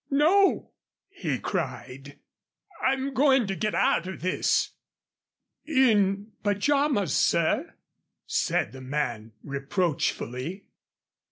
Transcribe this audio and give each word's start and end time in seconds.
"No," 0.09 0.71
he 1.09 1.37
cried. 1.37 2.17
"I'm 2.83 3.13
going 3.13 3.45
to 3.45 3.55
get 3.55 3.75
out 3.75 4.07
of 4.07 4.21
this." 4.23 4.71
"In 5.63 6.31
pajamas, 6.41 7.15
sir?" 7.15 7.75
said 8.25 8.71
the 8.71 8.81
man, 8.81 9.33
reproachfully. 9.43 10.65